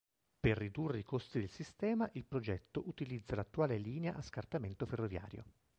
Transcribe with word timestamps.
Per 0.39 0.57
ridurre 0.57 0.97
i 0.97 1.03
costi 1.03 1.37
del 1.37 1.49
sistema, 1.51 2.09
il 2.13 2.25
progetto 2.25 2.81
utilizza 2.87 3.35
l'attuale 3.35 3.77
linea 3.77 4.15
a 4.15 4.21
scartamento 4.23 4.87
ferroviario. 4.87 5.43